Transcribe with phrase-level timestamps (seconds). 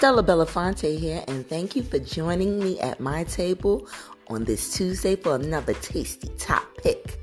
[0.00, 3.86] Stella Belafonte here, and thank you for joining me at my table
[4.28, 7.22] on this Tuesday for another tasty top pick.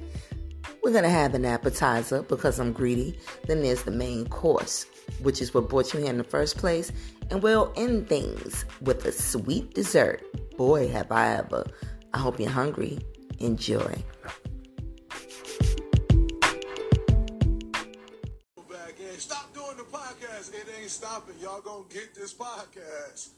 [0.83, 3.17] We're gonna have an appetizer because I'm greedy.
[3.47, 4.85] Then there's the main course,
[5.23, 6.91] which is what brought you here in the first place,
[7.31, 10.21] and we'll end things with a sweet dessert.
[10.55, 11.65] Boy, have I ever!
[12.13, 12.99] I hope you're hungry.
[13.39, 14.03] Enjoy.
[20.79, 21.35] Ain't stopping.
[21.41, 23.29] Y'all gonna get this podcast.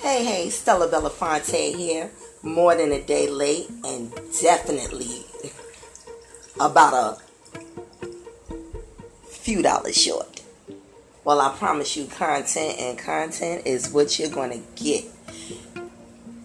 [0.00, 2.10] Hey, hey, Stella Belafonte here.
[2.42, 5.24] More than a day late, and definitely
[6.58, 7.18] about a
[9.28, 10.40] few dollars short.
[11.22, 15.04] Well, I promise you, content and content is what you're going to get.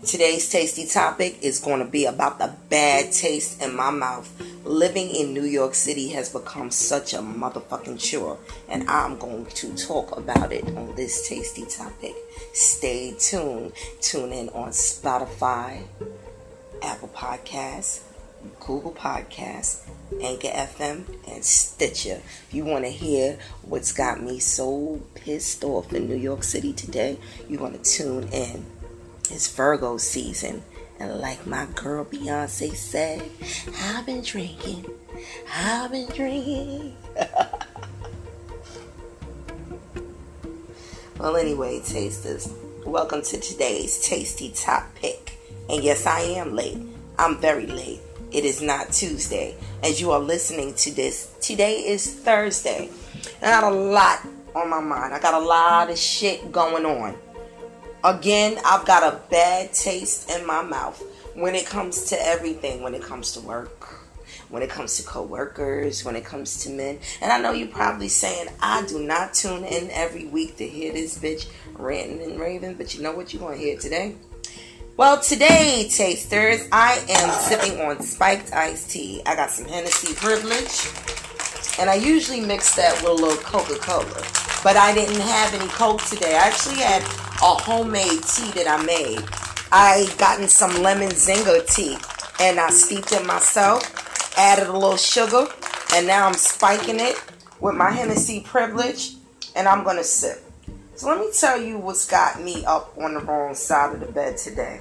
[0.06, 4.32] Today's tasty topic is going to be about the bad taste in my mouth.
[4.64, 8.38] Living in New York City has become such a motherfucking chore,
[8.70, 12.14] and I'm going to talk about it on this tasty topic.
[12.54, 13.74] Stay tuned.
[14.00, 15.82] Tune in on Spotify,
[16.84, 18.04] Apple Podcasts,
[18.60, 19.90] Google Podcasts,
[20.22, 22.22] Anchor FM, and Stitcher.
[22.48, 26.74] If you want to hear what's got me so pissed off in New York City
[26.74, 27.18] today,
[27.50, 28.66] you want to tune in.
[29.32, 30.62] It's Virgo season.
[31.00, 33.24] And like my girl Beyonce said,
[33.82, 34.86] I've been drinking.
[35.54, 36.96] I've been drinking.
[41.20, 42.54] well, anyway, tasters,
[42.86, 45.40] welcome to today's tasty top pick.
[45.70, 46.78] And yes, I am late.
[47.18, 48.02] I'm very late.
[48.32, 49.56] It is not Tuesday.
[49.84, 52.90] As you are listening to this, today is Thursday.
[53.42, 54.20] I got a lot
[54.54, 55.14] on my mind.
[55.14, 57.16] I got a lot of shit going on.
[58.06, 61.02] Again, I've got a bad taste in my mouth
[61.34, 63.96] when it comes to everything, when it comes to work,
[64.50, 67.00] when it comes to coworkers, when it comes to men.
[67.20, 70.94] And I know you're probably saying, I do not tune in every week to hear
[70.94, 74.14] this bitch ranting and raving, but you know what you're going to hear today?
[74.98, 79.24] Well, today, tasters, I am sipping on spiked iced tea.
[79.26, 80.92] I got some Hennessy Privilege,
[81.80, 84.24] and I usually mix that with a little Coca Cola.
[84.64, 86.36] But I didn't have any Coke today.
[86.36, 87.02] I actually had
[87.42, 89.24] a homemade tea that I made.
[89.72, 91.98] I gotten some lemon zinger tea
[92.40, 95.48] and I steeped it myself, added a little sugar,
[95.94, 97.22] and now I'm spiking it
[97.60, 99.16] with my Hennessy privilege
[99.56, 100.42] and I'm gonna sip.
[100.96, 104.12] So let me tell you what's got me up on the wrong side of the
[104.12, 104.80] bed today.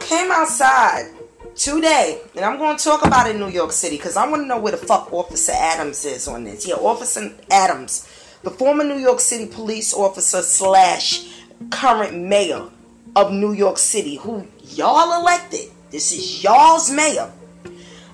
[0.00, 1.10] Came outside
[1.56, 4.42] today, and I'm going to talk about it in New York City because I want
[4.42, 6.66] to know where the fuck Officer Adams is on this.
[6.66, 8.08] Yeah, Officer Adams,
[8.42, 11.28] the former New York City police officer slash
[11.70, 12.68] current mayor
[13.16, 15.70] of New York City, who y'all elected.
[15.90, 17.30] This is y'all's mayor.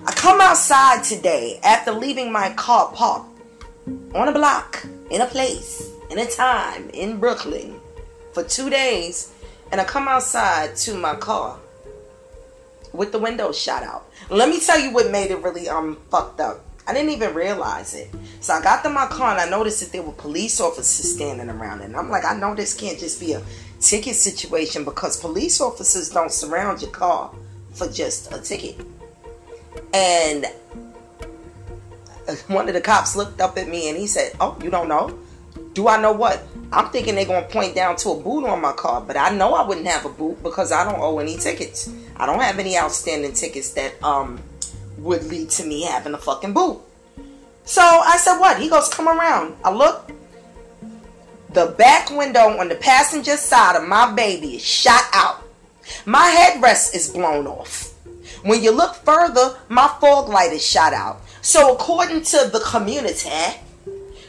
[0.05, 3.29] I come outside today after leaving my car parked
[4.13, 7.79] on a block, in a place, in a time, in Brooklyn
[8.33, 9.33] for two days,
[9.71, 11.57] and I come outside to my car
[12.93, 14.09] with the window shot out.
[14.29, 16.66] Let me tell you what made it really um fucked up.
[16.87, 18.09] I didn't even realize it.
[18.39, 21.49] So I got to my car and I noticed that there were police officers standing
[21.49, 21.81] around.
[21.81, 23.43] And I'm like, I know this can't just be a
[23.81, 27.33] ticket situation because police officers don't surround your car
[27.73, 28.79] for just a ticket.
[29.93, 30.45] And
[32.47, 35.19] one of the cops looked up at me and he said, Oh, you don't know?
[35.73, 36.41] Do I know what?
[36.71, 39.53] I'm thinking they're gonna point down to a boot on my car, but I know
[39.53, 41.91] I wouldn't have a boot because I don't owe any tickets.
[42.15, 44.39] I don't have any outstanding tickets that um
[44.97, 46.79] would lead to me having a fucking boot.
[47.65, 48.59] So I said, What?
[48.59, 49.55] He goes, Come around.
[49.63, 50.11] I look.
[51.53, 55.43] The back window on the passenger side of my baby is shot out.
[56.05, 57.93] My headrest is blown off.
[58.43, 61.21] When you look further, my fog light is shot out.
[61.41, 63.29] So according to the community,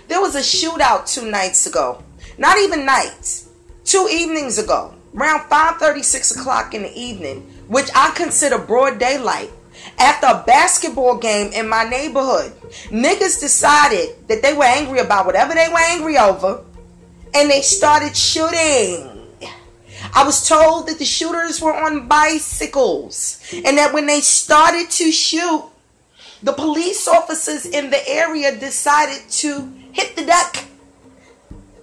[0.06, 2.02] there was a shootout two nights ago.
[2.38, 3.48] Not even nights.
[3.84, 4.94] Two evenings ago.
[5.14, 7.40] Around 5.30, 6 o'clock in the evening.
[7.66, 9.50] Which I consider broad daylight.
[9.98, 12.52] After a basketball game in my neighborhood.
[12.90, 16.64] Niggas decided that they were angry about whatever they were angry over.
[17.34, 19.14] And they started shooting.
[20.14, 23.40] I was told that the shooters were on bicycles.
[23.52, 25.64] And that when they started to shoot,
[26.42, 30.66] the police officers in the area decided to hit the deck.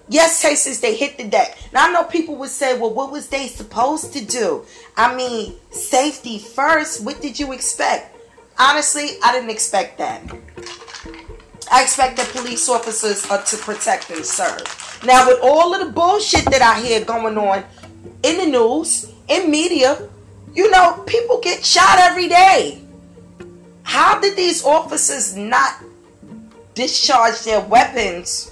[0.07, 1.57] Yes, Tasters, they hit the deck.
[1.73, 4.65] Now I know people would say, well, what was they supposed to do?
[4.95, 7.03] I mean, safety first.
[7.03, 8.15] What did you expect?
[8.59, 10.21] Honestly, I didn't expect that.
[11.71, 15.01] I expect that police officers are to protect and serve.
[15.03, 17.63] Now, with all of the bullshit that I hear going on
[18.23, 20.07] in the news, in media,
[20.53, 22.81] you know, people get shot every day.
[23.83, 25.83] How did these officers not
[26.75, 28.51] discharge their weapons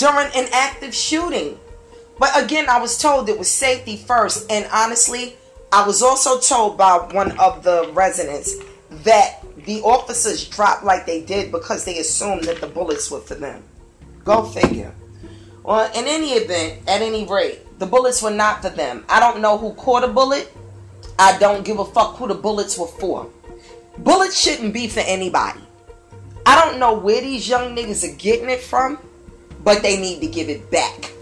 [0.00, 1.60] during an active shooting?
[2.18, 4.50] But again, I was told it was safety first.
[4.50, 5.36] And honestly,
[5.70, 8.56] I was also told by one of the residents
[9.04, 13.34] that the officers dropped like they did because they assumed that the bullets were for
[13.34, 13.62] them.
[14.24, 14.94] Go figure.
[15.62, 19.04] Well, in any event, at any rate, the bullets were not for them.
[19.08, 20.50] I don't know who caught a bullet.
[21.18, 23.28] I don't give a fuck who the bullets were for.
[23.98, 25.60] Bullets shouldn't be for anybody.
[26.46, 28.98] I don't know where these young niggas are getting it from,
[29.64, 31.12] but they need to give it back.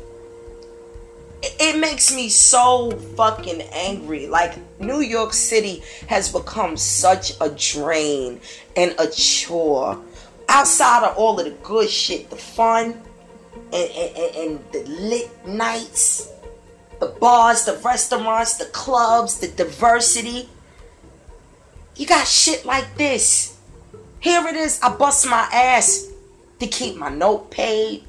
[1.43, 4.26] It makes me so fucking angry.
[4.26, 8.40] Like, New York City has become such a drain
[8.76, 10.00] and a chore.
[10.49, 13.00] Outside of all of the good shit, the fun
[13.73, 16.32] and, and, and the lit nights,
[17.00, 20.49] the bars, the restaurants, the clubs, the diversity.
[21.96, 23.58] You got shit like this.
[24.20, 24.81] Here it is.
[24.82, 26.08] I bust my ass
[26.58, 28.05] to keep my note paid,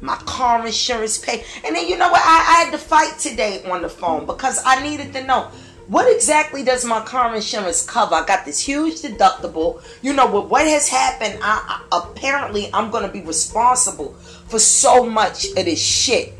[0.00, 1.44] my car insurance paid.
[1.64, 2.22] And then you know what?
[2.24, 5.50] I, I had to fight today on the phone because I needed to know
[5.90, 8.14] what exactly does my car insurance cover?
[8.14, 9.82] I got this huge deductible.
[10.02, 14.14] You know, with what has happened, I, I apparently I'm going to be responsible
[14.46, 16.32] for so much of this shit.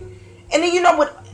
[0.52, 1.26] And then you know what?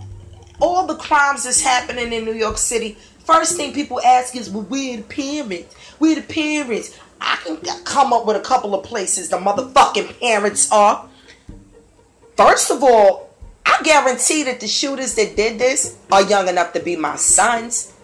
[0.63, 2.97] All the crimes that's happening in New York City.
[3.19, 5.75] First thing people ask is, "Well, we're the parents.
[6.01, 10.73] We're the parents." I can come up with a couple of places the motherfucking parents
[10.73, 11.07] are.
[12.37, 13.31] First of all,
[13.65, 17.95] I guarantee that the shooters that did this are young enough to be my sons.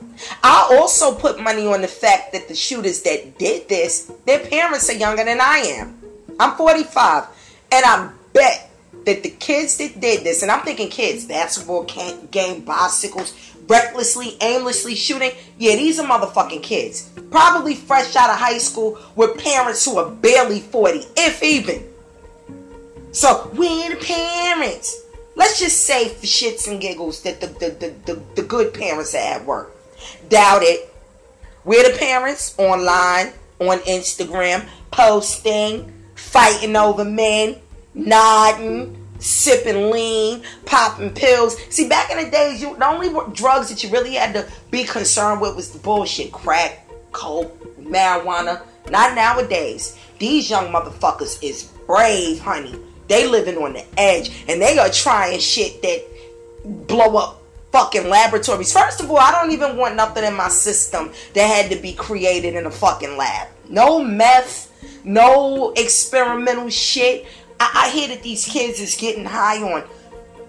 [0.43, 4.89] I also put money on the fact that the shooters that did this, their parents
[4.89, 5.99] are younger than I am.
[6.41, 7.27] I'm 45,
[7.73, 8.71] and I bet
[9.05, 13.35] that the kids that did this, and I'm thinking kids, basketball game, bicycles,
[13.69, 15.33] recklessly, aimlessly shooting.
[15.59, 17.11] Yeah, these are motherfucking kids.
[17.31, 21.92] Probably fresh out of high school with parents who are barely 40, if even.
[23.13, 25.03] So, we're the parents.
[25.37, 29.15] Let's just say for shits and giggles that the, the, the, the, the good parents
[29.15, 29.71] are at work.
[30.29, 30.93] Doubt it.
[31.65, 37.57] We're the parents online, on Instagram, posting, fighting over men,
[37.95, 41.57] nodding, sipping lean, popping pills.
[41.71, 44.85] See, back in the days, you the only drugs that you really had to be
[44.85, 48.63] concerned with was the bullshit crack, coke, marijuana.
[48.91, 49.99] Not nowadays.
[50.19, 52.75] These young motherfuckers is brave, honey.
[53.09, 56.05] They living on the edge, and they are trying shit that
[56.65, 58.73] blow up fucking laboratories.
[58.73, 61.95] First of all, I don't even want nothing in my system that had to be
[61.95, 63.49] created in a fucking lab.
[63.69, 64.71] No meth,
[65.05, 67.27] no experimental shit.
[67.59, 69.85] I, I hear that these kids is getting high on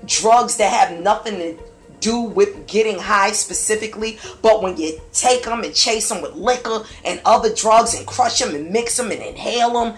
[0.05, 1.57] drugs that have nothing to
[2.01, 6.83] do with getting high specifically, but when you take them and chase them with liquor
[7.05, 9.95] and other drugs and crush them and mix them and inhale them,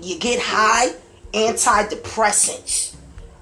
[0.00, 0.94] you get high.
[1.32, 2.94] Antidepressants,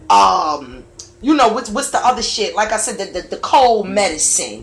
[0.09, 0.85] um,
[1.23, 2.55] you know what's what's the other shit?
[2.55, 4.63] Like I said, the the, the cold medicine.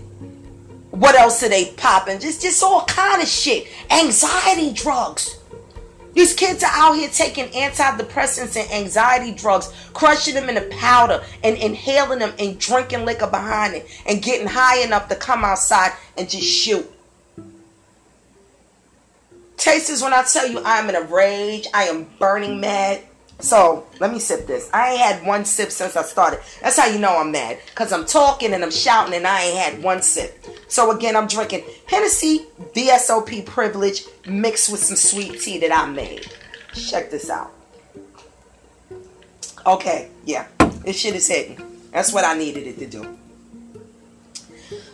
[0.91, 2.19] What else are they popping?
[2.19, 3.67] Just just all kind of shit.
[3.91, 5.37] Anxiety drugs.
[6.17, 11.23] These kids are out here taking antidepressants and anxiety drugs, crushing them in a powder
[11.43, 15.91] and inhaling them and drinking liquor behind it and getting high enough to come outside
[16.17, 16.91] and just shoot.
[19.57, 23.03] Tasters, when I tell you I'm in a rage, I am burning mad.
[23.39, 24.69] So let me sip this.
[24.73, 26.39] I ain't had one sip since I started.
[26.61, 27.59] That's how you know I'm mad.
[27.67, 30.43] Because I'm talking and I'm shouting and I ain't had one sip.
[30.67, 36.27] So again, I'm drinking Hennessy VSOP privilege mixed with some sweet tea that I made.
[36.73, 37.51] Check this out.
[39.65, 40.47] Okay, yeah.
[40.83, 41.61] This shit is hitting.
[41.91, 43.17] That's what I needed it to do.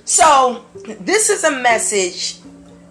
[0.05, 2.39] So, this is a message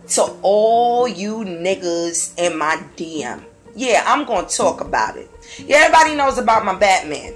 [0.09, 3.45] to all you niggas in my DM.
[3.75, 5.31] Yeah, I'm going to talk about it.
[5.59, 7.35] Yeah, everybody knows about my Batman.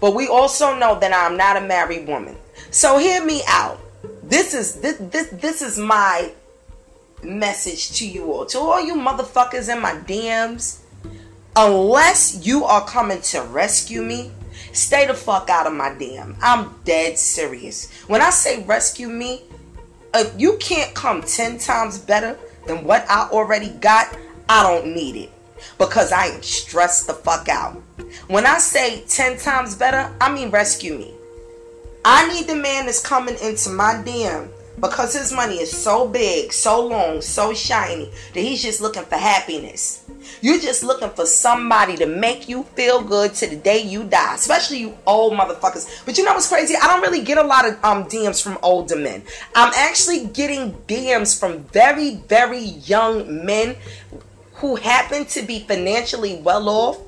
[0.00, 2.36] But we also know that I'm not a married woman.
[2.70, 3.80] So hear me out.
[4.22, 6.30] This is this this this is my
[7.22, 8.46] message to you all.
[8.46, 10.80] To all you motherfuckers in my DMs.
[11.56, 14.30] Unless you are coming to rescue me,
[14.72, 16.36] stay the fuck out of my DM.
[16.40, 17.90] I'm dead serious.
[18.06, 19.42] When I say rescue me,
[20.14, 24.16] if you can't come 10 times better than what I already got,
[24.48, 25.32] I don't need it
[25.78, 27.82] because I am stressed the fuck out.
[28.28, 31.14] When I say 10 times better, I mean rescue me.
[32.04, 34.48] I need the man that's coming into my DM
[34.80, 39.16] because his money is so big, so long, so shiny that he's just looking for
[39.16, 40.04] happiness.
[40.40, 44.34] You're just looking for somebody to make you feel good to the day you die,
[44.34, 46.04] especially you old motherfuckers.
[46.04, 46.74] But you know what's crazy?
[46.80, 49.22] I don't really get a lot of um, DMs from older men.
[49.54, 53.76] I'm actually getting DMs from very, very young men
[54.58, 56.98] who happen to be financially well off,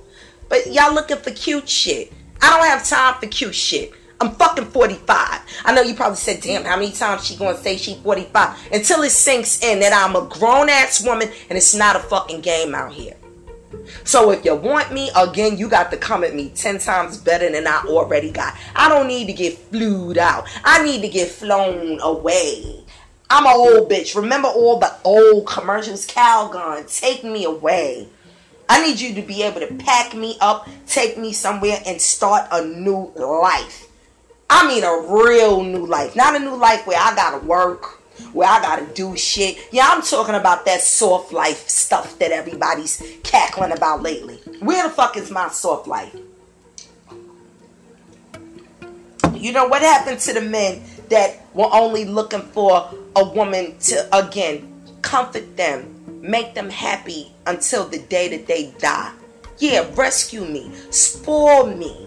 [0.48, 2.12] but y'all looking for cute shit.
[2.40, 3.92] I don't have time for cute shit.
[4.20, 5.40] I'm fucking 45.
[5.64, 8.72] I know you probably said, damn, how many times she gonna say she 45?
[8.72, 12.42] Until it sinks in that I'm a grown ass woman and it's not a fucking
[12.42, 13.16] game out here.
[14.04, 17.50] So if you want me, again, you got to come at me 10 times better
[17.50, 18.56] than I already got.
[18.74, 20.48] I don't need to get flued out.
[20.64, 22.84] I need to get flown away.
[23.32, 24.16] I'm an old bitch.
[24.16, 26.04] Remember all the old commercials?
[26.04, 28.08] Calgon, take me away.
[28.68, 32.48] I need you to be able to pack me up, take me somewhere, and start
[32.50, 33.86] a new life.
[34.48, 36.16] I mean a real new life.
[36.16, 38.00] Not a new life where I gotta work,
[38.32, 39.58] where I gotta do shit.
[39.70, 44.36] Yeah, I'm talking about that soft life stuff that everybody's cackling about lately.
[44.58, 46.16] Where the fuck is my soft life?
[49.34, 54.16] You know what happened to the men that were only looking for a woman to
[54.16, 59.12] again comfort them, make them happy until the day that they die?
[59.58, 62.06] Yeah, rescue me, spoil me,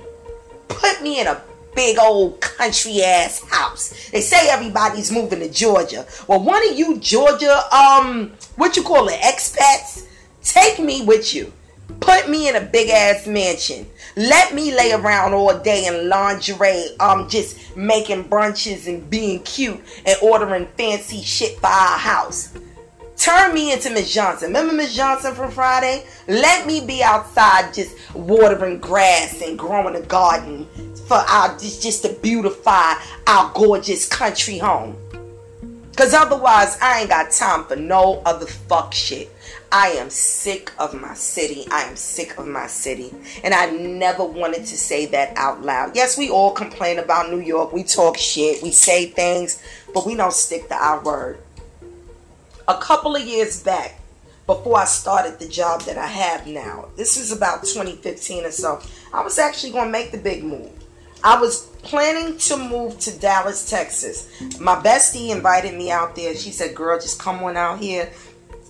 [0.68, 1.42] put me in a
[1.76, 4.10] big old country ass house.
[4.12, 6.06] They say everybody's moving to Georgia.
[6.28, 10.08] Well, one of you Georgia, um, what you call it, expats,
[10.44, 11.52] take me with you.
[12.00, 13.88] Put me in a big ass mansion.
[14.16, 19.82] Let me lay around all day in lingerie, um, just making brunches and being cute
[20.06, 22.54] and ordering fancy shit for our house.
[23.18, 24.50] Turn me into Miss Johnson.
[24.50, 26.06] Remember Miss Johnson from Friday?
[26.28, 30.68] Let me be outside just watering grass and growing a garden
[31.08, 32.94] for our just, just to beautify
[33.28, 34.96] our gorgeous country home.
[35.96, 39.30] Cause otherwise I ain't got time for no other fuck shit.
[39.72, 41.66] I am sick of my city.
[41.72, 43.14] I am sick of my city.
[43.44, 45.96] And I never wanted to say that out loud.
[45.96, 47.74] Yes, we all complain about New York.
[47.74, 48.62] We talk shit.
[48.62, 49.62] We say things,
[49.94, 51.40] but we don't stick to our word.
[52.68, 54.00] A couple of years back,
[54.46, 58.82] before I started the job that I have now, this is about 2015 or so,
[59.14, 60.83] I was actually going to make the big move.
[61.24, 64.30] I was planning to move to Dallas, Texas.
[64.60, 66.36] My bestie invited me out there.
[66.36, 68.12] She said, Girl, just come on out here.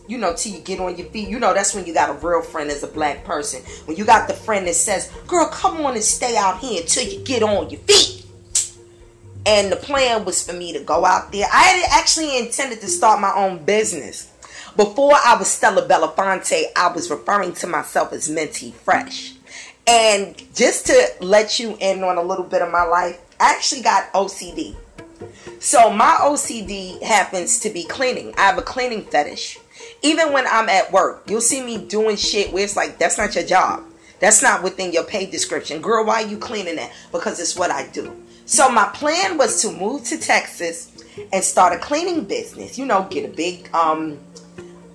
[0.07, 1.29] You know, till you get on your feet.
[1.29, 3.61] You know, that's when you got a real friend as a black person.
[3.85, 7.05] When you got the friend that says, Girl, come on and stay out here until
[7.05, 8.25] you get on your feet.
[9.45, 11.47] And the plan was for me to go out there.
[11.51, 14.31] I had actually intended to start my own business.
[14.77, 19.33] Before I was Stella Belafonte, I was referring to myself as Minty Fresh.
[19.85, 23.81] And just to let you in on a little bit of my life, I actually
[23.81, 24.75] got OCD.
[25.59, 28.33] So my OCD happens to be cleaning.
[28.37, 29.59] I have a cleaning fetish.
[30.01, 33.35] Even when I'm at work, you'll see me doing shit where it's like, that's not
[33.35, 33.83] your job.
[34.19, 35.81] That's not within your pay description.
[35.81, 36.93] Girl, why are you cleaning that?
[37.11, 38.15] Because it's what I do.
[38.45, 42.77] So my plan was to move to Texas and start a cleaning business.
[42.77, 44.19] You know, get a big um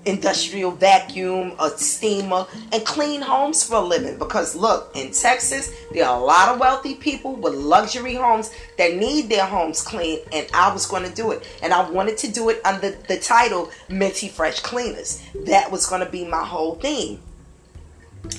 [0.09, 4.19] industrial vacuum, a steamer, and clean homes for a living.
[4.19, 8.97] Because look, in Texas, there are a lot of wealthy people with luxury homes that
[8.97, 11.47] need their homes clean, and I was going to do it.
[11.63, 15.23] And I wanted to do it under the title Minty Fresh Cleaners.
[15.47, 17.21] That was going to be my whole theme.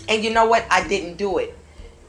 [0.08, 0.66] And you know what?
[0.70, 1.56] I didn't do it.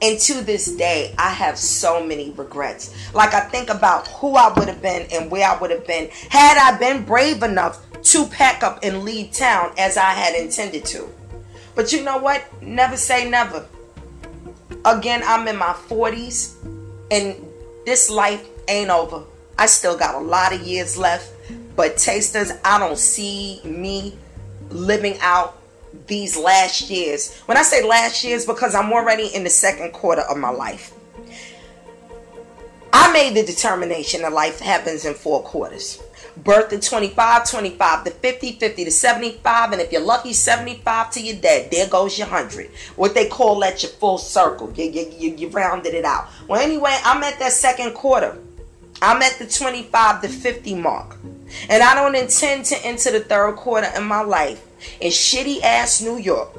[0.03, 2.95] And to this day, I have so many regrets.
[3.13, 6.09] Like, I think about who I would have been and where I would have been
[6.31, 10.87] had I been brave enough to pack up and leave town as I had intended
[10.87, 11.09] to.
[11.75, 12.45] But you know what?
[12.63, 13.67] Never say never.
[14.85, 16.55] Again, I'm in my 40s
[17.11, 17.37] and
[17.85, 19.25] this life ain't over.
[19.59, 21.33] I still got a lot of years left.
[21.77, 24.17] But tasters, I don't see me
[24.71, 25.60] living out
[26.07, 27.39] these last years.
[27.41, 30.93] When I say last years, because I'm already in the second quarter of my life.
[32.93, 36.03] I made the determination that life happens in four quarters
[36.45, 41.21] birth to 25, 25 to 50, 50 to 75, and if you're lucky, 75 to
[41.21, 41.71] your dead.
[41.71, 42.71] There goes your 100.
[42.97, 44.73] What they call that your full circle.
[44.73, 46.29] You, you, you, you rounded it out.
[46.49, 48.39] Well, anyway, I'm at that second quarter.
[49.03, 51.17] I'm at the 25 to 50 mark.
[51.69, 54.65] And I don't intend to enter the third quarter in my life
[55.01, 56.51] in shitty ass New York.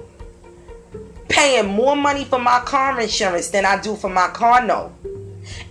[1.30, 4.92] Paying more money for my car insurance than I do for my car note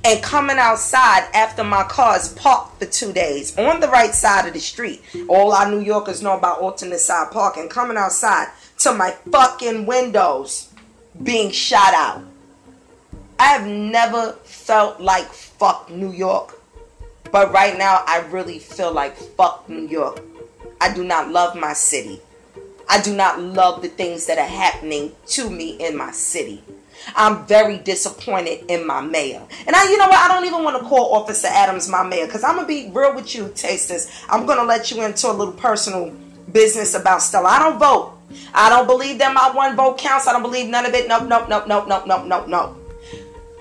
[0.04, 4.46] and coming outside after my car is parked for two days on the right side
[4.46, 5.02] of the street.
[5.28, 7.68] All our New Yorkers know about alternate side parking.
[7.68, 10.72] Coming outside to my fucking windows
[11.22, 12.24] being shot out.
[13.38, 16.60] I have never felt like fuck New York
[17.32, 20.20] But right now, I really feel like fuck New York.
[20.80, 22.20] I do not love my city.
[22.90, 26.62] I do not love the things that are happening to me in my city.
[27.14, 29.42] I'm very disappointed in my mayor.
[29.66, 30.18] And I, you know what?
[30.18, 32.90] I don't even want to call Officer Adams my mayor because I'm going to be
[32.92, 34.10] real with you, tasters.
[34.28, 36.12] I'm going to let you into a little personal
[36.52, 37.48] business about Stella.
[37.48, 38.18] I don't vote.
[38.52, 40.26] I don't believe that my one vote counts.
[40.26, 41.08] I don't believe none of it.
[41.08, 42.76] Nope, nope, nope, nope, nope, nope, nope, nope.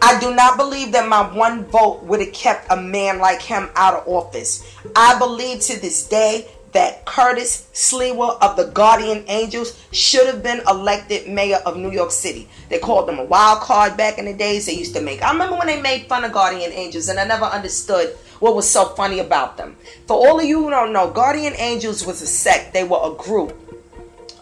[0.02, 3.70] I do not believe that my one vote would have kept a man like him
[3.76, 4.66] out of office.
[4.96, 10.62] I believe to this day that Curtis Sliwa of the Guardian Angels should have been
[10.68, 12.48] elected mayor of New York City.
[12.70, 15.22] They called them a wild card back in the days they used to make.
[15.22, 18.70] I remember when they made fun of Guardian Angels and I never understood what was
[18.70, 19.76] so funny about them.
[20.08, 22.74] For all of you who don't know, Guardian Angels was a sect.
[22.74, 23.56] They were a group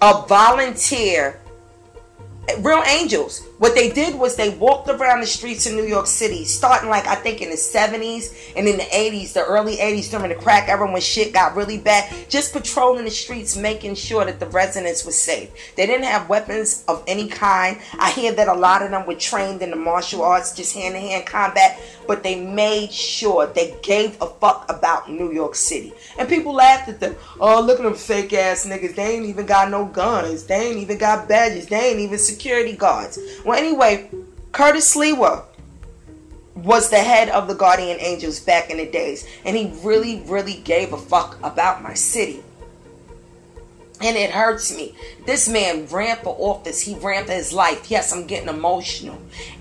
[0.02, 1.40] of volunteer
[2.60, 3.46] real angels.
[3.60, 7.08] What they did was they walked around the streets of New York City, starting like
[7.08, 10.70] I think in the 70s and in the 80s, the early 80s during the crack
[10.70, 15.06] era when shit got really bad, just patrolling the streets, making sure that the residents
[15.06, 15.50] were safe.
[15.76, 17.80] They didn't have weapons of any kind.
[17.98, 20.94] I hear that a lot of them were trained in the martial arts, just hand
[20.94, 25.94] to hand combat, but they made sure they gave a fuck about New York City.
[26.20, 27.16] And people laughed at them.
[27.40, 28.94] Oh, look at them fake ass niggas.
[28.94, 30.44] They ain't even got no guns.
[30.44, 31.66] They ain't even got badges.
[31.66, 33.18] They ain't even security guards.
[33.48, 34.10] Well, anyway,
[34.52, 35.46] Curtis Sliwa
[36.54, 40.56] was the head of the Guardian Angels back in the days, and he really, really
[40.56, 42.44] gave a fuck about my city.
[44.02, 44.98] And it hurts me.
[45.26, 46.82] This man ran for office.
[46.82, 47.90] He ran for his life.
[47.90, 49.18] Yes, I'm getting emotional.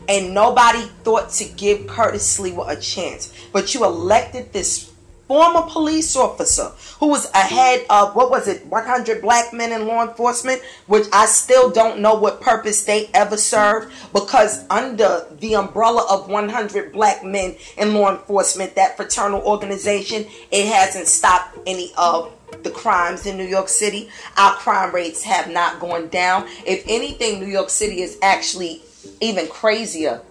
[0.09, 3.33] And nobody thought to give Curtis Sliwa a chance.
[3.53, 4.93] But you elected this
[5.29, 10.07] former police officer who was ahead of what was it 100 black men in law
[10.07, 16.07] enforcement which i still don't know what purpose they ever served because under the umbrella
[16.09, 22.33] of 100 black men in law enforcement that fraternal organization it hasn't stopped any of
[22.63, 24.09] the crimes in New York City.
[24.37, 26.47] Our crime rates have not gone down.
[26.65, 28.83] If anything, New York City is actually
[29.21, 30.23] even crazier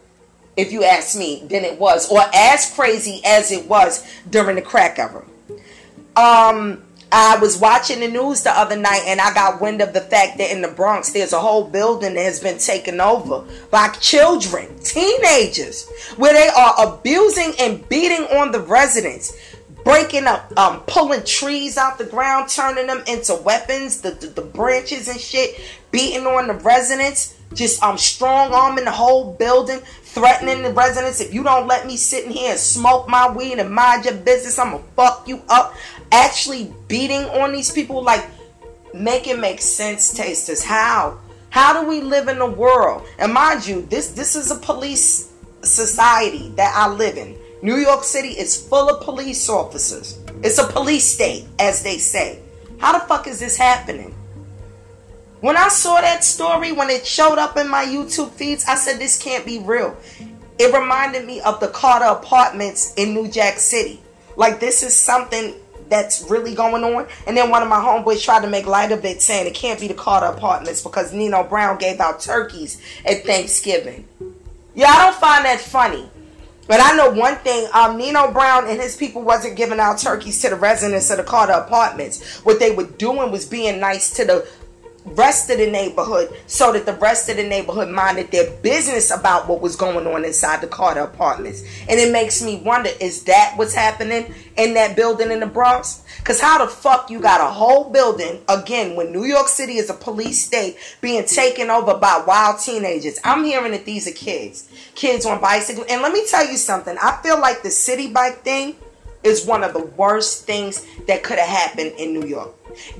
[0.57, 4.61] if you ask me, than it was, or as crazy as it was during the
[4.61, 5.23] crack era.
[6.15, 6.81] Um,
[7.11, 10.37] I was watching the news the other night and I got wind of the fact
[10.37, 14.67] that in the Bronx there's a whole building that has been taken over by children,
[14.79, 19.37] teenagers, where they are abusing and beating on the residents,
[19.85, 24.41] breaking up, um, pulling trees out the ground, turning them into weapons, the, the, the
[24.41, 25.57] branches and shit,
[25.91, 29.79] beating on the residents, just um strong arming the whole building,
[30.15, 31.19] threatening the residents.
[31.19, 34.15] If you don't let me sit in here and smoke my weed and mind your
[34.15, 35.75] business, I'm gonna fuck you up.
[36.11, 38.25] Actually beating on these people, like
[38.93, 40.63] make it make sense, tasters.
[40.63, 41.19] How?
[41.49, 43.05] How do we live in the world?
[43.19, 47.37] And mind you, this this is a police society that I live in.
[47.61, 50.19] New York City is full of police officers.
[50.43, 52.39] It's a police state, as they say.
[52.77, 54.13] How the fuck is this happening?
[55.45, 58.97] When I saw that story, when it showed up in my YouTube feeds, I said,
[58.97, 59.95] this can't be real.
[60.57, 64.01] It reminded me of the Carter apartments in New Jack City.
[64.37, 65.53] Like, this is something
[65.87, 67.07] that's really going on.
[67.27, 69.79] And then one of my homeboys tried to make light of it, saying it can't
[69.79, 74.07] be the Carter apartments because Nino Brown gave out turkeys at Thanksgiving.
[74.73, 76.09] Yeah, I don't find that funny.
[76.67, 80.41] But I know one thing, um, Nino Brown and his people wasn't giving out turkeys
[80.41, 82.39] to the residents of the Carter apartments.
[82.39, 84.47] What they were doing was being nice to the
[85.05, 89.47] rest of the neighborhood so that the rest of the neighborhood minded their business about
[89.47, 91.63] what was going on inside the Carter apartments.
[91.87, 96.03] And it makes me wonder is that what's happening in that building in the Bronx?
[96.17, 99.89] Because how the fuck you got a whole building, again, when New York City is
[99.89, 103.19] a police state, being taken over by wild teenagers?
[103.23, 105.85] I'm hearing that these are kids, kids on bicycles.
[105.89, 108.75] And let me tell you something I feel like the Citi Bike thing
[109.25, 112.51] is one of the worst things that could have happened in New York.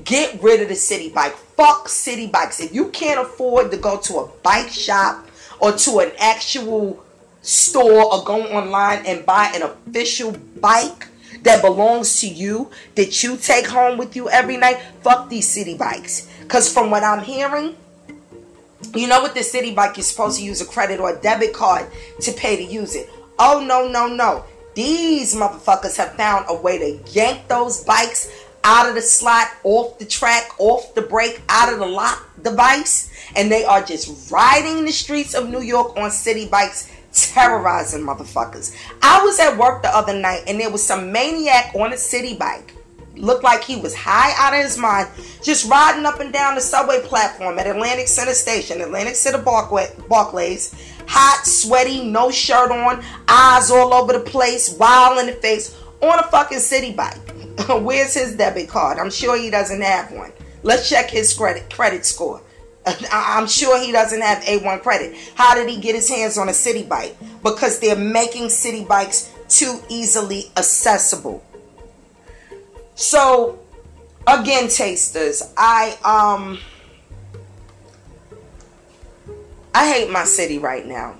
[0.04, 1.34] Get rid of the Citi Bike.
[1.34, 2.60] Fuck Citi Bikes.
[2.60, 5.26] If you can't afford to go to a bike shop
[5.60, 7.02] or to an actual
[7.42, 11.08] store or go online and buy an official bike
[11.42, 15.78] that belongs to you that you take home with you every night, fuck these Citi
[15.78, 16.28] Bikes.
[16.40, 17.76] Because from what I'm hearing,
[18.94, 21.52] you know, with the Citi Bike, you're supposed to use a credit or a debit
[21.52, 21.86] card
[22.20, 23.10] to pay to use it.
[23.38, 24.44] Oh, no, no, no.
[24.76, 28.30] These motherfuckers have found a way to yank those bikes
[28.62, 33.10] out of the slot, off the track, off the brake, out of the lock device,
[33.34, 38.76] and they are just riding the streets of New York on Citi Bikes, terrorizing motherfuckers.
[39.00, 42.38] I was at work the other night and there was some maniac on a Citi
[42.38, 42.74] Bike.
[43.14, 45.08] Looked like he was high out of his mind,
[45.42, 50.74] just riding up and down the subway platform at Atlantic Center Station, Atlantic City Barclays.
[51.08, 56.18] Hot, sweaty, no shirt on, eyes all over the place, wild in the face, on
[56.18, 57.16] a fucking Citi Bike.
[57.82, 58.98] Where's his debit card?
[58.98, 60.32] I'm sure he doesn't have one.
[60.62, 62.42] Let's check his credit credit score.
[63.12, 65.16] I'm sure he doesn't have A1 credit.
[65.34, 67.16] How did he get his hands on a Citi Bike?
[67.42, 71.44] Because they're making Citi Bikes too easily accessible.
[72.94, 73.58] So,
[74.26, 76.58] again, tasters, I um
[79.76, 81.16] I hate my city right now.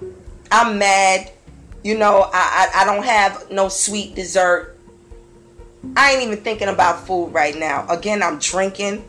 [0.51, 1.31] I'm mad.
[1.85, 4.79] You know, I, I, I don't have no sweet dessert.
[5.95, 7.87] I ain't even thinking about food right now.
[7.91, 9.05] Again, I'm drinking.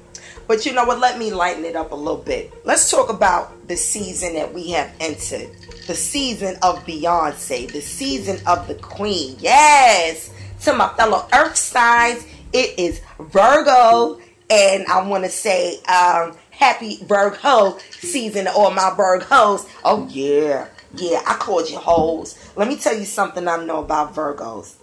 [0.49, 0.99] But you know what?
[0.99, 2.53] Let me lighten it up a little bit.
[2.65, 5.49] Let's talk about the season that we have entered.
[5.87, 7.71] The season of Beyonce.
[7.71, 9.37] The season of the Queen.
[9.39, 10.29] Yes.
[10.63, 14.19] To my fellow Earth signs, it is Virgo.
[14.49, 19.69] And I want to say um, happy Virgo season to all my Virgos.
[19.85, 20.67] Oh, yeah.
[20.95, 22.51] Yeah, I called you hoes.
[22.55, 24.75] Let me tell you something I know about Virgos.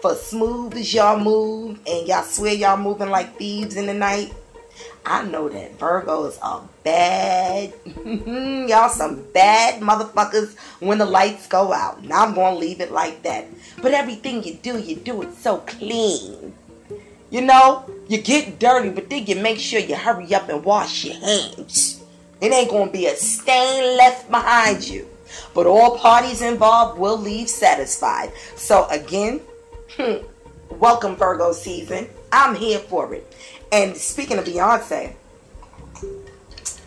[0.00, 4.32] For smooth as y'all move, and y'all swear y'all moving like thieves in the night,
[5.04, 7.72] I know that Virgos are bad.
[8.68, 12.02] Y'all some bad motherfuckers when the lights go out.
[12.04, 13.46] Now I'm gonna leave it like that.
[13.80, 16.54] But everything you do, you do it so clean.
[17.36, 21.04] You know, you get dirty, but then you make sure you hurry up and wash
[21.04, 22.02] your hands.
[22.40, 25.06] It ain't gonna be a stain left behind you.
[25.52, 28.32] But all parties involved will leave satisfied.
[28.54, 29.42] So again,
[29.98, 30.24] hmm,
[30.78, 32.08] welcome Virgo season.
[32.32, 33.30] I'm here for it.
[33.70, 35.14] And speaking of Beyonce,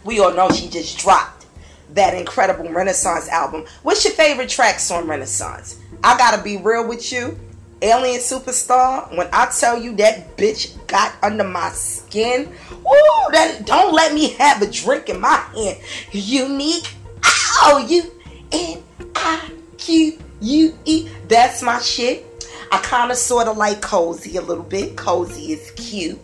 [0.03, 1.45] we all know she just dropped
[1.93, 3.65] that incredible Renaissance album.
[3.83, 5.79] What's your favorite tracks on Renaissance?
[6.03, 7.39] I gotta be real with you.
[7.81, 13.93] Alien Superstar, when I tell you that bitch got under my skin, woo, that don't
[13.93, 15.77] let me have a drink in my hand.
[16.11, 18.11] Unique, ow, you,
[18.51, 18.83] N,
[19.15, 22.25] I, Q, U, E, that's my shit.
[22.71, 24.95] I kind of sort of like cozy a little bit.
[24.95, 26.19] Cozy is cute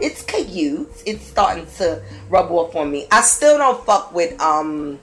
[0.00, 0.90] it's cute.
[1.06, 3.06] It's starting to rub off on me.
[3.10, 4.98] I still don't fuck with um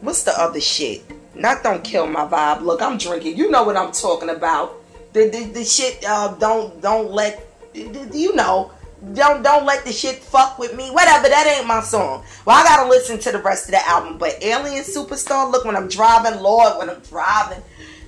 [0.00, 1.02] what's the other shit?
[1.34, 2.62] Not don't kill my vibe.
[2.62, 3.36] Look, I'm drinking.
[3.36, 4.74] You know what I'm talking about.
[5.18, 8.70] The the, the shit uh don't don't let you know
[9.14, 10.90] don't don't let the shit fuck with me.
[10.90, 12.24] Whatever, that ain't my song.
[12.44, 14.16] Well, I gotta listen to the rest of the album.
[14.16, 17.62] But Alien Superstar, look when I'm driving, Lord, when I'm driving,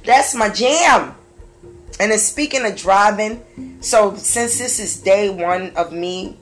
[0.04, 1.16] that's my jam.
[1.98, 3.42] And then speaking of driving,
[3.80, 6.38] so since this is day one of me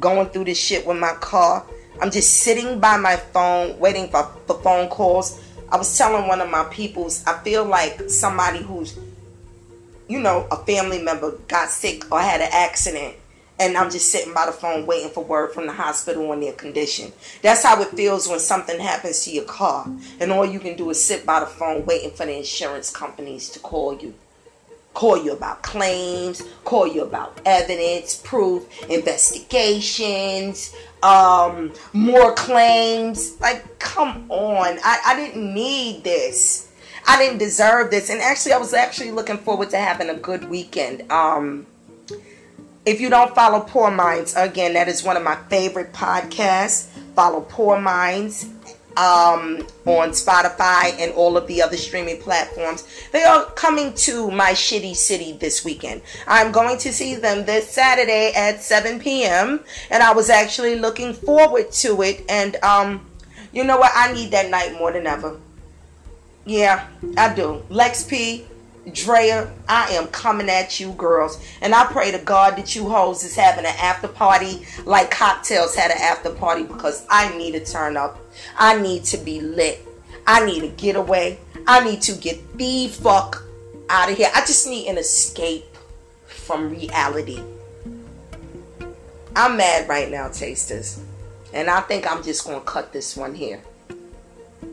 [0.00, 1.66] going through this shit with my car,
[2.00, 5.42] I'm just sitting by my phone waiting for, for phone calls.
[5.70, 8.98] I was telling one of my peoples, I feel like somebody who's,
[10.08, 13.16] you know, a family member got sick or had an accident.
[13.58, 16.52] And I'm just sitting by the phone waiting for word from the hospital on their
[16.52, 17.10] condition.
[17.40, 19.88] That's how it feels when something happens to your car.
[20.20, 23.48] And all you can do is sit by the phone waiting for the insurance companies
[23.50, 24.14] to call you
[24.96, 33.38] call you about claims, call you about evidence, proof, investigations, um, more claims.
[33.38, 34.78] Like, come on.
[34.82, 36.65] I, I didn't need this.
[37.06, 38.10] I didn't deserve this.
[38.10, 41.10] And actually, I was actually looking forward to having a good weekend.
[41.10, 41.66] Um,
[42.84, 46.86] if you don't follow Poor Minds, again, that is one of my favorite podcasts.
[47.14, 48.48] Follow Poor Minds
[48.96, 52.86] um, on Spotify and all of the other streaming platforms.
[53.12, 56.02] They are coming to my shitty city this weekend.
[56.26, 59.60] I'm going to see them this Saturday at 7 p.m.
[59.90, 62.24] and I was actually looking forward to it.
[62.28, 63.06] And um,
[63.52, 63.92] you know what?
[63.94, 65.38] I need that night more than ever.
[66.46, 67.62] Yeah, I do.
[67.68, 68.46] Lex P,
[68.92, 71.44] Drea, I am coming at you, girls.
[71.60, 75.74] And I pray to God that you hoes is having an after party like Cocktails
[75.74, 78.20] had an after party because I need to turn up.
[78.56, 79.86] I need to be lit.
[80.24, 81.40] I need to get away.
[81.66, 83.42] I need to get the fuck
[83.90, 84.30] out of here.
[84.32, 85.64] I just need an escape
[86.26, 87.42] from reality.
[89.34, 91.02] I'm mad right now, tasters.
[91.52, 93.60] And I think I'm just going to cut this one here.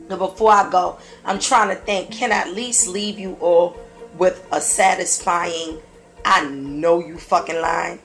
[0.08, 3.76] But before I go, I'm trying to think can I at least leave you all
[4.18, 5.78] with a satisfying,
[6.24, 8.00] I know you fucking lying?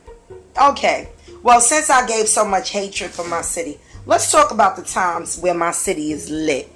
[0.62, 1.10] Okay.
[1.43, 5.39] Well, since I gave so much hatred for my city, let's talk about the times
[5.39, 6.71] where my city is lit.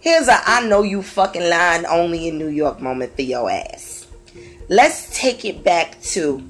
[0.00, 4.06] Here's a I know you fucking lying only in New York moment for your ass.
[4.68, 6.42] Let's take it back to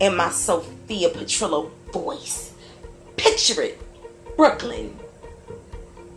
[0.00, 2.52] in my Sophia Petrillo voice.
[3.16, 3.80] Picture it.
[4.36, 4.98] Brooklyn.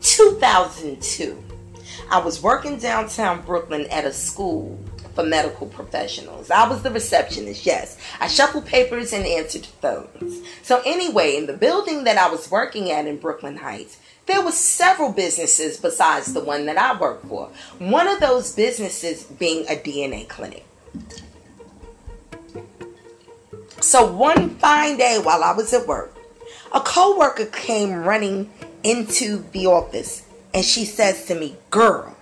[0.02, 1.44] 2002.
[2.10, 4.80] I was working downtown Brooklyn at a school
[5.14, 6.52] for medical professionals.
[6.52, 7.98] I was the receptionist, yes.
[8.20, 10.48] I shuffled papers and answered phones.
[10.62, 14.52] So anyway, in the building that I was working at in Brooklyn Heights, there were
[14.52, 17.50] several businesses besides the one that I worked for.
[17.80, 20.66] One of those businesses being a DNA clinic.
[23.80, 26.16] So one fine day while I was at work,
[26.74, 28.52] a coworker came running
[28.84, 32.16] into the office and she says to me, Girl,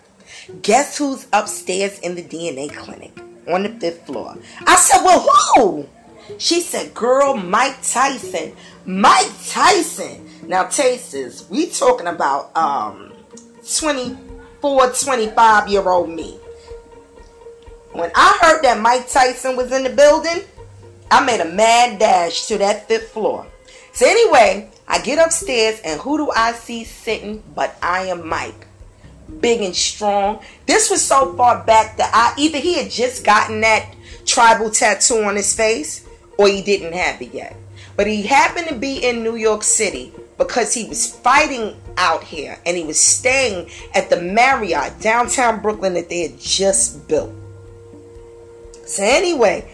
[0.61, 4.37] guess who's upstairs in the DNA clinic on the fifth floor?
[4.65, 5.21] I said, Well,
[5.55, 5.87] who?
[6.37, 8.55] She said, Girl, Mike Tyson.
[8.85, 10.29] Mike Tyson.
[10.47, 13.13] Now, tasters, we talking about um
[13.77, 16.39] 24, 25 year old me.
[17.93, 20.43] When I heard that Mike Tyson was in the building,
[21.09, 23.45] I made a mad dash to that fifth floor.
[23.93, 28.67] So anyway, I get upstairs and who do I see sitting but Iron Mike.
[29.39, 30.39] Big and strong.
[30.67, 33.95] This was so far back that I either he had just gotten that
[34.25, 37.55] tribal tattoo on his face or he didn't have it yet.
[37.95, 42.59] But he happened to be in New York City because he was fighting out here
[42.65, 47.33] and he was staying at the Marriott downtown Brooklyn that they had just built.
[48.85, 49.71] So anyway,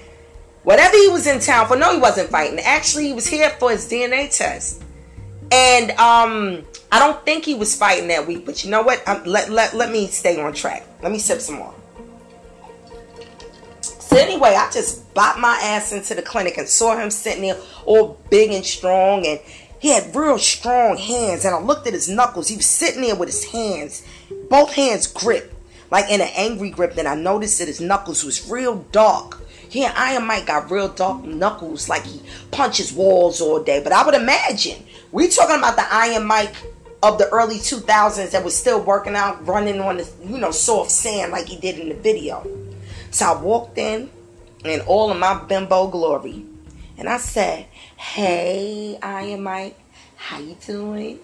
[0.64, 2.60] whatever he was in town for, no, he wasn't fighting.
[2.60, 4.84] Actually, he was here for his DNA test.
[5.52, 9.06] And um, I don't think he was fighting that week, but you know what?
[9.08, 10.86] Um, let, let, let me stay on track.
[11.04, 11.74] Let me sip some more.
[13.82, 17.58] So anyway, I just bopped my ass into the clinic and saw him sitting there
[17.86, 19.40] all big and strong and
[19.80, 22.50] he had real strong hands and I looked at his knuckles.
[22.50, 24.06] He was sitting there with his hands,
[24.50, 25.54] both hands gripped,
[25.90, 26.96] like in an angry grip.
[26.96, 29.42] Then I noticed that his knuckles was real dark.
[29.72, 33.82] Yeah, Iron Mike got real dark knuckles, like he punches walls all day.
[33.82, 36.56] But I would imagine we talking about the Iron Mike
[37.04, 40.92] of the early 2000s that was still working out, running on the you know soft
[40.92, 42.46] sand like he did in the video.
[43.10, 44.10] So I walked in
[44.64, 46.46] in all of my bimbo glory,
[46.98, 47.66] and I said,
[47.98, 49.78] "Hey, Iron Mike,
[50.16, 51.20] how you doing?"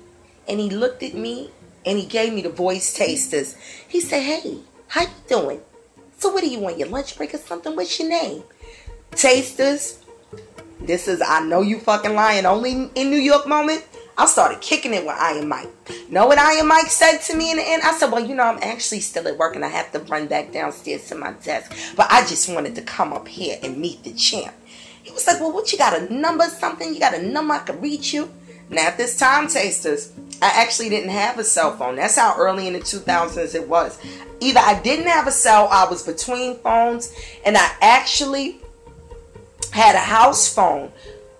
[0.48, 1.52] And he looked at me
[1.86, 3.56] and he gave me the voice tasters.
[3.88, 5.62] He said, "Hey, how you doing?"
[6.18, 6.80] So what do you want?
[6.80, 7.76] Your lunch break or something?
[7.76, 8.44] What's your name?
[9.12, 10.00] Tasters.
[10.80, 12.46] This is I know you fucking lying.
[12.46, 13.86] Only in New York moment.
[14.20, 15.70] I started kicking it with Iron Mike.
[16.10, 17.84] Know what Iron Mike said to me in the end?
[17.84, 20.28] I said, Well, you know, I'm actually still at work and I have to run
[20.28, 21.72] back downstairs to my desk.
[21.96, 24.56] But I just wanted to come up here and meet the champ.
[25.04, 26.94] He was like, Well, what you got a number something?
[26.94, 28.32] You got a number I could reach you?
[28.70, 30.12] Now at this time, tasters,
[30.42, 31.96] I actually didn't have a cell phone.
[31.96, 34.00] That's how early in the 2000s it was.
[34.40, 37.14] Either I didn't have a cell, I was between phones,
[37.46, 38.60] and I actually
[39.72, 40.92] had a house phone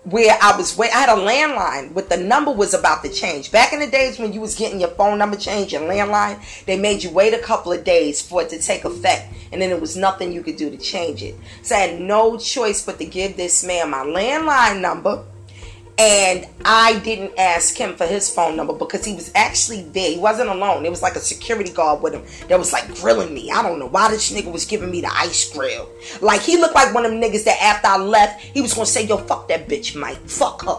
[0.04, 3.52] where I was wait I had a landline with the number was about to change.
[3.52, 6.78] Back in the days when you was getting your phone number changed, your landline, they
[6.78, 9.80] made you wait a couple of days for it to take effect and then it
[9.80, 11.34] was nothing you could do to change it.
[11.62, 15.24] So I had no choice but to give this man my landline number
[15.98, 20.12] and I didn't ask him for his phone number because he was actually there.
[20.12, 20.86] He wasn't alone.
[20.86, 23.50] It was like a security guard with him that was like grilling me.
[23.50, 25.88] I don't know why this nigga was giving me the ice grill.
[26.20, 28.86] Like he looked like one of them niggas that after I left, he was gonna
[28.86, 30.18] say, yo, fuck that bitch, Mike.
[30.28, 30.78] Fuck her.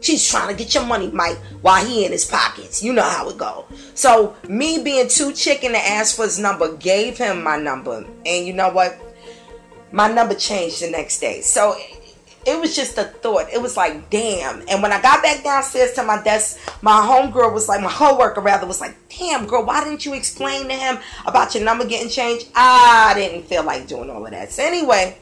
[0.00, 2.82] She's trying to get your money, Mike, while he in his pockets.
[2.82, 3.66] You know how it go.
[3.94, 8.06] So me being too chicken to ask for his number, gave him my number.
[8.24, 8.98] And you know what?
[9.92, 11.40] My number changed the next day.
[11.42, 11.76] So
[12.46, 13.48] it was just a thought.
[13.52, 14.62] It was like, damn.
[14.68, 18.40] And when I got back downstairs to my desk, my homegirl was like, my co-worker
[18.40, 22.08] rather was like, damn, girl, why didn't you explain to him about your number getting
[22.08, 22.48] changed?
[22.54, 24.52] I didn't feel like doing all of that.
[24.52, 25.18] So anyway,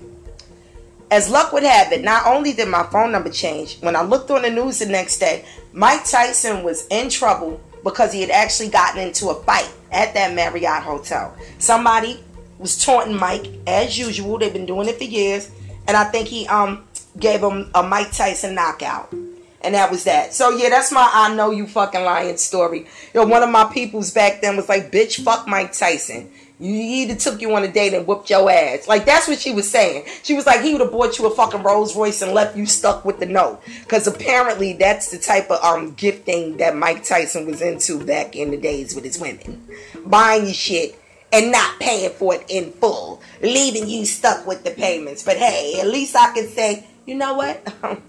[1.10, 4.30] as luck would have it, not only did my phone number change, when I looked
[4.30, 8.68] on the news the next day, Mike Tyson was in trouble because he had actually
[8.68, 11.34] gotten into a fight at that Marriott hotel.
[11.58, 12.22] Somebody
[12.58, 14.38] was taunting Mike as usual.
[14.38, 15.50] They've been doing it for years.
[15.86, 16.84] And I think he um
[17.18, 19.12] gave him a Mike Tyson knockout.
[19.60, 20.34] And that was that.
[20.34, 22.86] So yeah, that's my I know you fucking lying story.
[23.14, 26.30] Know, one of my peoples back then was like, bitch, fuck Mike Tyson.
[26.60, 28.88] You either took you on a date and whooped your ass.
[28.88, 30.04] Like that's what she was saying.
[30.22, 32.66] She was like, he would have bought you a fucking Rolls Royce and left you
[32.66, 33.60] stuck with the note.
[33.80, 38.52] Because apparently that's the type of um gifting that Mike Tyson was into back in
[38.52, 39.68] the days with his women.
[40.06, 40.98] Buying you shit
[41.32, 45.22] and not paying for it in full, leaving you stuck with the payments.
[45.22, 47.72] But hey, at least I can say you know what?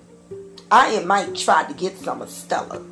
[0.72, 2.84] I Mike tried to get some of Stella.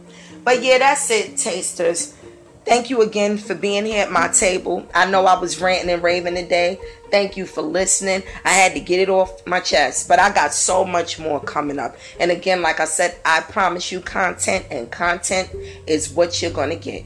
[0.44, 2.16] But yeah, that's it, tasters.
[2.64, 4.88] Thank you again for being here at my table.
[4.96, 6.80] I know I was ranting and raving today.
[7.12, 8.24] Thank you for listening.
[8.46, 11.78] I had to get it off my chest, but I got so much more coming
[11.78, 11.98] up.
[12.20, 15.50] And again, like I said, I promise you content, and content
[15.88, 17.06] is what you're going to get.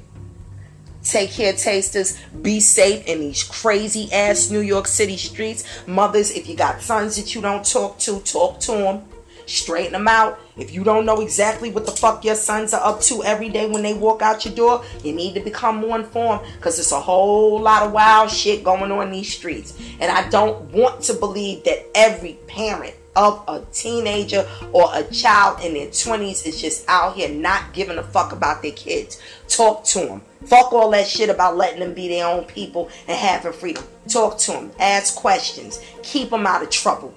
[1.03, 2.17] Take care, tasters.
[2.41, 5.63] Be safe in these crazy ass New York City streets.
[5.87, 9.01] Mothers, if you got sons that you don't talk to, talk to them.
[9.47, 10.39] Straighten them out.
[10.55, 13.67] If you don't know exactly what the fuck your sons are up to every day
[13.67, 16.99] when they walk out your door, you need to become more informed because there's a
[16.99, 19.77] whole lot of wild shit going on in these streets.
[19.99, 25.63] And I don't want to believe that every parent of a teenager or a child
[25.63, 29.21] in their 20s is just out here not giving a fuck about their kids.
[29.47, 30.21] Talk to them.
[30.45, 33.83] Fuck all that shit about letting them be their own people and having freedom.
[34.07, 34.71] Talk to them.
[34.79, 35.81] Ask questions.
[36.03, 37.13] Keep them out of trouble.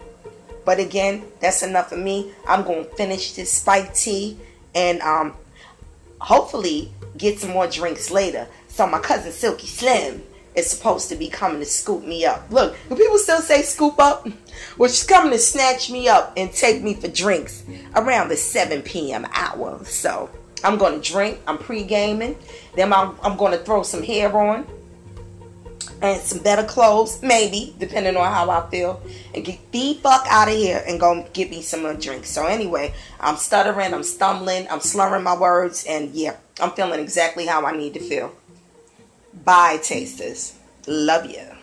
[0.64, 2.32] But again, that's enough of me.
[2.48, 4.38] I'm going to finish this spike tea
[4.74, 5.34] and um,
[6.18, 8.48] hopefully get some more drinks later.
[8.68, 10.22] So my cousin Silky Slim
[10.54, 12.50] is supposed to be coming to scoop me up.
[12.50, 14.26] Look, do people still say scoop up?
[14.78, 17.64] Well, she's coming to snatch me up and take me for drinks
[17.94, 19.26] around the 7 p.m.
[19.32, 19.84] hour.
[19.84, 20.30] So
[20.62, 21.40] I'm going to drink.
[21.46, 22.36] I'm pre-gaming.
[22.74, 24.66] Then I'm, I'm going to throw some hair on
[26.02, 29.00] and some better clothes, maybe, depending on how I feel,
[29.34, 32.30] and get the fuck out of here and go get me some more drinks.
[32.30, 37.46] So anyway, I'm stuttering, I'm stumbling, I'm slurring my words, and yeah, I'm feeling exactly
[37.46, 38.34] how I need to feel.
[39.42, 40.54] Bye, tasters.
[40.86, 41.53] Love you.